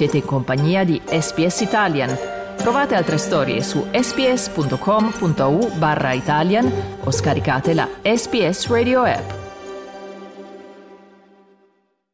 [0.00, 2.16] Siete in compagnia di SPS Italian.
[2.56, 6.72] Trovate altre storie su sps.com.au barra Italian
[7.04, 9.30] o scaricate la SPS Radio app.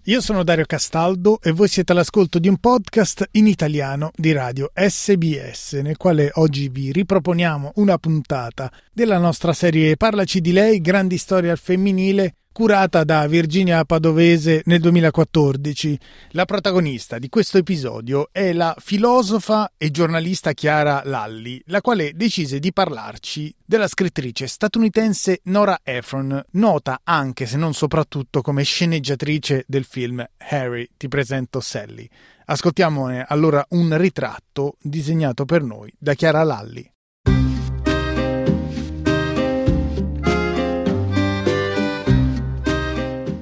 [0.02, 4.72] Io sono Dario Castaldo e voi siete all'ascolto di un podcast in italiano di radio
[4.74, 11.18] SBS, nel quale oggi vi riproponiamo una puntata della nostra serie Parlaci di lei, grandi
[11.18, 15.98] storie al femminile, curata da Virginia Padovese nel 2014.
[16.30, 22.58] La protagonista di questo episodio è la filosofa e giornalista Chiara Lalli, la quale decise
[22.58, 29.84] di parlarci della scrittrice statunitense Nora Ephron, nota anche se non soprattutto come sceneggiatrice del
[29.84, 32.08] film Harry, ti presento Sally.
[32.46, 36.90] Ascoltiamone allora un ritratto disegnato per noi da Chiara Lalli.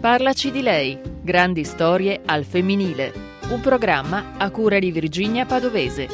[0.05, 3.11] Parlaci di lei, grandi storie al femminile.
[3.51, 6.09] Un programma a cura di Virginia Padovese.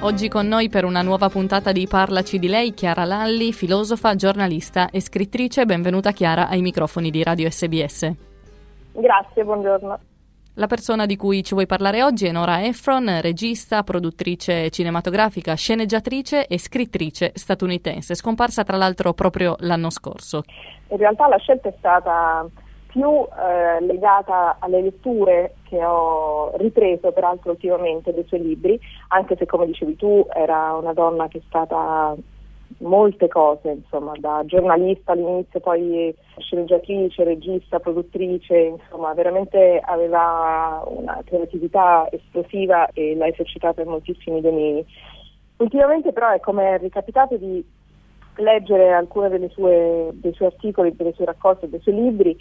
[0.00, 4.90] Oggi con noi per una nuova puntata di Parlaci di lei, Chiara Lalli, filosofa, giornalista
[4.90, 5.64] e scrittrice.
[5.64, 8.12] Benvenuta Chiara ai microfoni di Radio SBS.
[8.92, 10.00] Grazie, buongiorno.
[10.60, 16.46] La persona di cui ci vuoi parlare oggi è Nora Ephron, regista, produttrice cinematografica, sceneggiatrice
[16.46, 20.42] e scrittrice statunitense, scomparsa tra l'altro proprio l'anno scorso.
[20.88, 22.46] In realtà la scelta è stata
[22.88, 29.46] più eh, legata alle letture che ho ripreso peraltro ultimamente dei suoi libri, anche se
[29.46, 32.14] come dicevi tu era una donna che è stata
[32.78, 42.08] molte cose, insomma, da giornalista all'inizio, poi sceneggiatrice, regista, produttrice, insomma, veramente aveva una creatività
[42.10, 44.84] esplosiva e l'ha esercitata in moltissimi domini.
[45.56, 47.62] Ultimamente però è come è ricapitato di
[48.36, 52.36] leggere alcuni dei suoi articoli, delle sue raccolte, dei suoi libri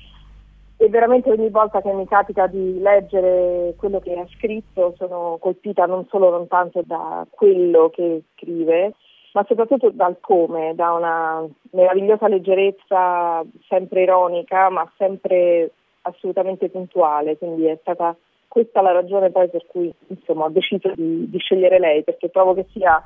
[0.82, 5.86] e veramente ogni volta che mi capita di leggere quello che ha scritto sono colpita
[5.86, 8.94] non solo non tanto da quello che scrive,
[9.34, 17.66] ma soprattutto dal come, da una meravigliosa leggerezza sempre ironica, ma sempre assolutamente puntuale, quindi
[17.66, 18.16] è stata
[18.48, 22.56] questa la ragione poi per cui insomma, ho deciso di, di scegliere lei, perché trovo
[22.56, 23.02] che sia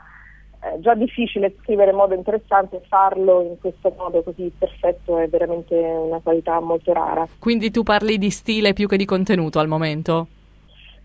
[0.64, 5.28] eh, già difficile scrivere in modo interessante e farlo in questo modo così perfetto è
[5.28, 7.28] veramente una qualità molto rara.
[7.40, 10.28] Quindi tu parli di stile più che di contenuto al momento?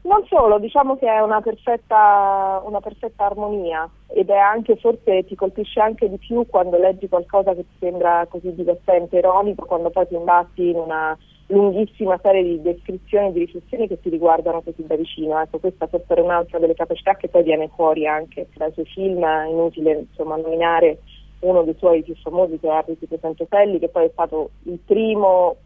[0.09, 5.35] Non solo, diciamo che è una perfetta, una perfetta, armonia ed è anche forse ti
[5.35, 10.09] colpisce anche di più quando leggi qualcosa che ti sembra così divertente, ironico, quando poi
[10.09, 11.15] ti imbatti in una
[11.49, 15.39] lunghissima serie di descrizioni e di riflessioni che ti riguardano così da vicino.
[15.43, 19.23] Ecco, questa forse è un'altra delle capacità che poi viene fuori anche dai suoi film,
[19.23, 21.01] è inutile insomma nominare
[21.41, 24.79] uno dei suoi più famosi che è Harry Presento Pelli, che poi è stato il
[24.87, 25.57] primo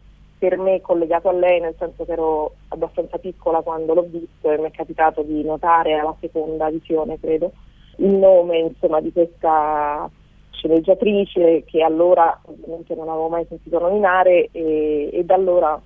[0.43, 4.57] per me collegato a lei, nel senso che ero abbastanza piccola quando l'ho visto e
[4.57, 7.53] mi è capitato di notare alla seconda visione, credo,
[7.99, 10.09] il nome insomma, di questa
[10.51, 15.81] sceneggiatrice che allora ovviamente non avevo mai sentito nominare e, e da allora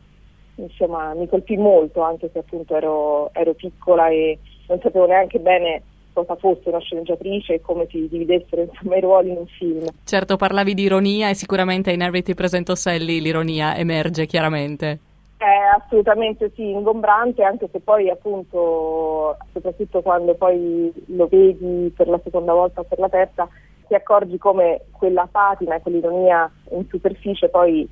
[0.56, 4.40] insomma, mi colpì molto, anche se appunto ero, ero piccola e
[4.70, 5.84] non sapevo neanche bene
[6.18, 9.86] cosa fosse una sceneggiatrice e come si dividessero insomma, i ruoli in un film.
[10.04, 15.00] Certo, parlavi di ironia e sicuramente in Harry ti presento Sally l'ironia emerge chiaramente.
[15.38, 22.20] È assolutamente sì, ingombrante, anche se poi appunto, soprattutto quando poi lo vedi per la
[22.24, 23.48] seconda volta o per la terza,
[23.88, 27.88] ti accorgi come quella patina e quell'ironia in superficie poi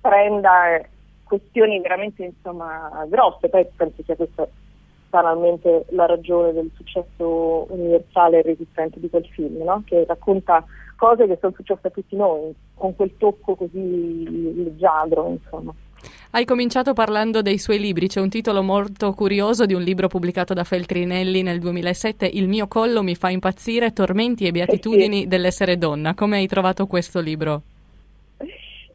[0.00, 0.80] prenda
[1.24, 4.48] questioni veramente insomma, grosse, poi penso sia questo
[5.08, 9.82] banalmente la ragione del successo universale e resistente di quel film, no?
[9.84, 10.64] che racconta
[10.96, 15.74] cose che sono successe a tutti noi, con quel tocco così leggiadro, insomma.
[16.30, 20.52] Hai cominciato parlando dei suoi libri, c'è un titolo molto curioso di un libro pubblicato
[20.52, 25.28] da Feltrinelli nel 2007, Il mio collo mi fa impazzire, tormenti e beatitudini eh sì.
[25.28, 26.14] dell'essere donna.
[26.14, 27.62] Come hai trovato questo libro?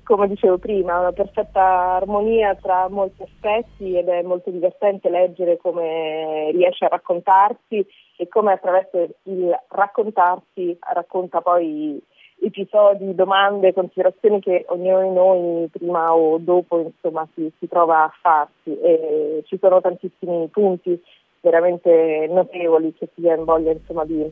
[0.03, 6.51] Come dicevo prima, una perfetta armonia tra molti aspetti ed è molto divertente leggere come
[6.51, 7.85] riesce a raccontarsi
[8.17, 12.01] e come attraverso il raccontarsi racconta poi
[12.41, 18.13] episodi, domande, considerazioni che ognuno di noi prima o dopo insomma, si, si trova a
[18.21, 18.79] farsi.
[18.79, 21.01] E ci sono tantissimi punti
[21.39, 24.29] veramente notevoli che si voglia insomma, di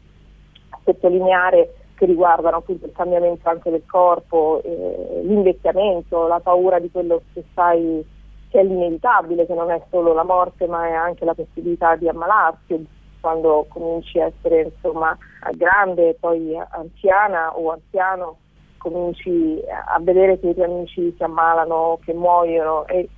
[0.84, 7.22] sottolineare che riguardano appunto il cambiamento anche del corpo, eh, l'invecchiamento, la paura di quello
[7.34, 8.06] che sai
[8.48, 12.08] che è l'inevitabile, che non è solo la morte ma è anche la possibilità di
[12.08, 12.88] ammalarsi
[13.20, 15.16] quando cominci a essere insomma
[15.52, 18.38] grande, poi anziana o anziano,
[18.78, 23.10] cominci a vedere che i tuoi amici si ammalano, che muoiono e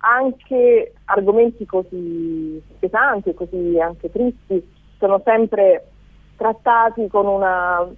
[0.00, 5.86] anche argomenti così pesanti e così anche tristi sono sempre
[6.36, 7.88] trattati con una,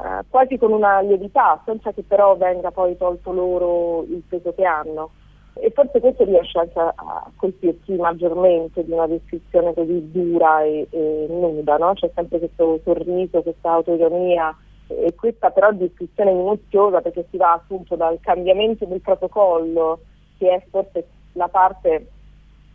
[0.00, 4.64] eh, quasi con una lievità, senza che però venga poi tolto loro il peso che
[4.64, 5.10] hanno.
[5.54, 10.86] E forse questo riesce anche a, a colpirsi maggiormente di una descrizione così dura e,
[10.88, 11.94] e nuda, no?
[11.94, 14.56] C'è sempre questo sorriso, questa autoironia
[14.86, 20.00] e questa però descrizione minuziosa perché si va appunto dal cambiamento del protocollo,
[20.38, 22.06] che è forse la parte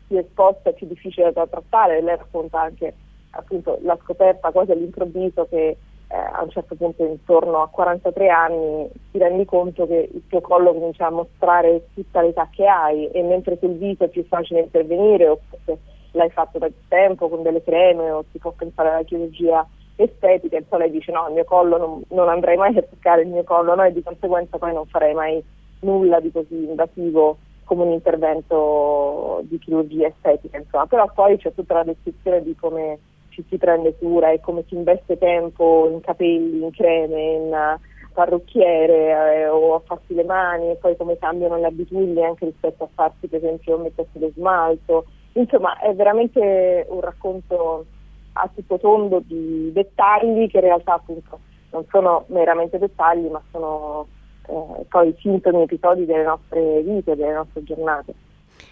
[0.07, 2.93] più esposta e più difficile da trattare, lei racconta anche
[3.31, 5.77] appunto la scoperta quasi all'improvviso che
[6.13, 10.41] eh, a un certo punto intorno a 43 anni ti rendi conto che il tuo
[10.41, 14.59] collo comincia a mostrare tutta l'età che hai e mentre sul viso è più facile
[14.59, 15.75] intervenire o se
[16.11, 20.61] l'hai fatto da tempo con delle creme o si può pensare alla chirurgia estetica, e
[20.61, 23.43] poi lei dice no, il mio collo non, non andrei mai a toccare il mio
[23.43, 23.83] collo no?
[23.83, 25.43] e di conseguenza poi non farei mai
[25.79, 30.85] nulla di così invasivo come un intervento di chirurgia estetica, insomma.
[30.85, 32.99] però poi c'è tutta la descrizione di come
[33.33, 37.79] ci si prende cura e come si investe tempo in capelli, in creme, in eh,
[38.13, 42.83] parrucchiere eh, o a farsi le mani e poi come cambiano le abitudini anche rispetto
[42.83, 45.05] a farsi per esempio mettersi lo smalto.
[45.33, 47.85] Insomma è veramente un racconto
[48.33, 51.39] a tutto tondo di dettagli che in realtà appunto
[51.71, 54.07] non sono meramente dettagli ma sono
[54.47, 58.13] eh, poi sintomi, episodi delle nostre vite, delle nostre giornate.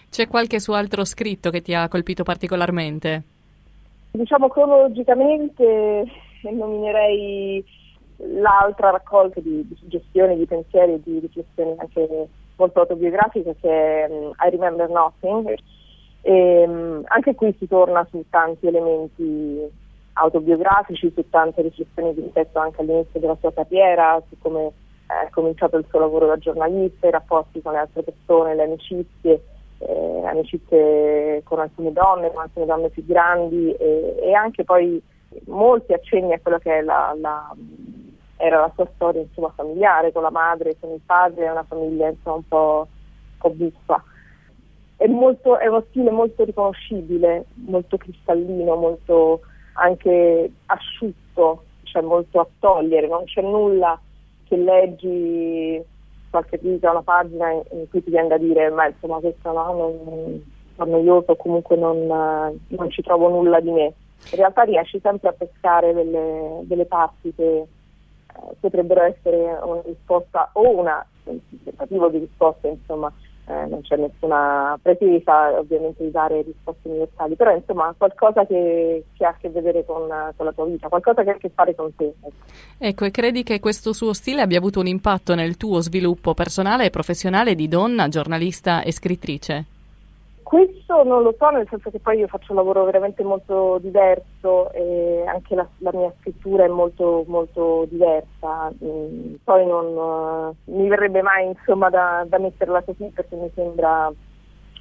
[0.08, 3.22] C'è qualche suo altro scritto che ti ha colpito particolarmente?
[4.12, 6.04] Diciamo cronologicamente
[6.42, 7.64] nominerei
[8.16, 14.06] l'altra raccolta di, di suggestioni, di pensieri e di riflessioni anche molto autobiografiche che è
[14.10, 15.54] um, I Remember Nothing.
[16.20, 19.66] E, um, anche qui si torna su tanti elementi
[20.14, 24.72] autobiografici, su tante riflessioni rispetto anche all'inizio della sua carriera, su come
[25.06, 29.42] è cominciato il suo lavoro da giornalista, i rapporti con le altre persone, le amicizie
[29.88, 35.02] eh, amicizie con alcune donne, con alcune donne più grandi e, e anche poi
[35.46, 37.54] molti accenni a quello che la, la,
[38.36, 42.08] era la sua storia insomma, familiare con la madre, con il padre, è una famiglia
[42.08, 44.04] insomma, un po', un po buffa.
[44.96, 49.40] È, molto, è uno stile molto riconoscibile, molto cristallino, molto
[49.74, 53.98] anche asciutto, cioè molto a togliere, non c'è nulla
[54.44, 55.82] che leggi
[56.32, 60.42] qualche riga, una pagina in, cui ti viene da dire ma insomma questo no,
[60.76, 63.92] non, noioso, comunque non, non, ci trovo nulla di me.
[64.30, 67.66] In realtà riesci sempre a pescare delle, delle parti che eh,
[68.58, 70.90] potrebbero essere una risposta o un
[71.62, 73.12] tentativo di risposta insomma
[73.46, 79.24] eh, non c'è nessuna pretesa ovviamente di dare risposte universali, però insomma qualcosa che, che
[79.24, 81.74] ha a che vedere con, con, la tua vita, qualcosa che ha a che fare
[81.74, 82.04] con te.
[82.04, 82.30] Ecco.
[82.78, 86.86] ecco, e credi che questo suo stile abbia avuto un impatto nel tuo sviluppo personale
[86.86, 89.64] e professionale di donna, giornalista e scrittrice?
[90.52, 94.70] Questo non lo so, nel senso che poi io faccio un lavoro veramente molto diverso
[94.72, 98.70] e anche la, la mia scrittura è molto, molto diversa.
[98.84, 104.12] Mm, poi non uh, mi verrebbe mai insomma, da, da metterla così perché mi sembra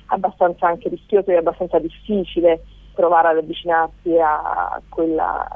[0.07, 5.47] abbastanza anche rischioso e abbastanza difficile provare ad avvicinarsi a quella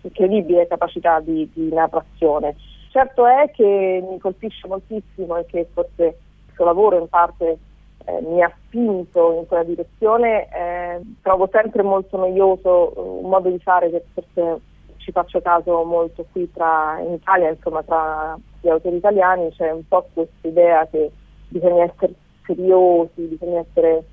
[0.00, 2.56] incredibile capacità di, di narrazione.
[2.88, 6.04] Certo è che mi colpisce moltissimo e che forse
[6.46, 7.58] il suo lavoro in parte
[8.04, 13.58] eh, mi ha spinto in quella direzione, eh, trovo sempre molto noioso un modo di
[13.58, 14.60] fare che forse
[14.98, 19.86] ci faccio caso molto qui tra, in Italia, insomma tra gli autori italiani, c'è un
[19.86, 21.10] po' questa idea che
[21.48, 22.14] bisogna essere
[22.46, 24.04] seriosi, bisogna essere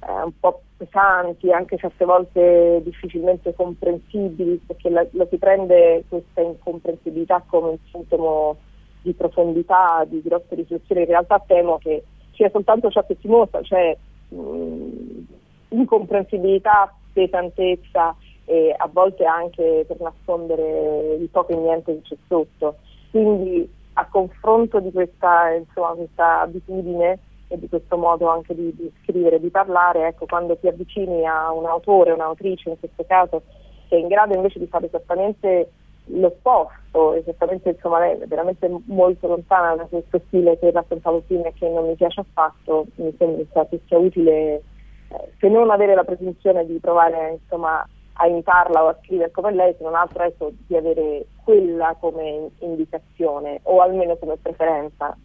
[0.00, 6.40] eh, un po' pesanti, anche certe volte difficilmente comprensibili, perché la, lo si prende questa
[6.40, 8.56] incomprensibilità come un sintomo
[9.02, 11.02] di profondità, di grosse riflessioni.
[11.02, 12.02] In realtà temo che
[12.40, 13.94] sia soltanto ciò che si mostra, cioè
[14.28, 15.24] mh,
[15.68, 18.16] incomprensibilità, pesantezza
[18.46, 22.76] e a volte anche per nascondere il poco e niente che c'è sotto.
[23.10, 27.18] Quindi a confronto di questa, insomma, questa abitudine
[27.48, 31.52] e di questo modo anche di, di scrivere, di parlare, ecco, quando ti avvicini a
[31.52, 33.42] un autore, un'autrice in questo caso,
[33.88, 35.72] che è in grado invece di fare esattamente
[36.06, 41.52] l'opposto, esattamente insomma lei è veramente molto lontana da questo stile che raccontavo prima e
[41.54, 44.62] che non mi piace affatto, mi sembra che sia utile
[45.08, 49.52] eh, se non avere la presunzione di provare insomma a imitarla o a scrivere come
[49.52, 55.16] lei, se non altro ecco, di avere quella come indicazione o almeno come preferenza.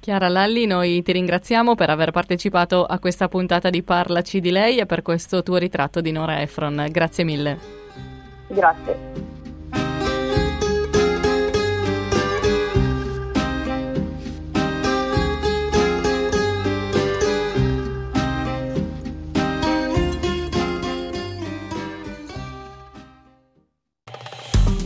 [0.00, 4.78] Chiara Lalli, noi ti ringraziamo per aver partecipato a questa puntata di Parlaci di lei
[4.78, 6.86] e per questo tuo ritratto di Nora Efron.
[6.90, 7.58] Grazie mille.
[8.48, 9.35] Grazie.